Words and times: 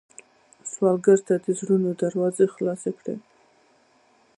سوالګر 0.71 1.19
ته 1.27 1.35
د 1.45 1.47
زړونو 1.59 1.89
دروازې 2.01 2.45
خلاصې 2.53 2.91
کړه 2.99 3.13